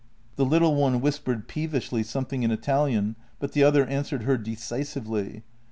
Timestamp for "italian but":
2.49-3.51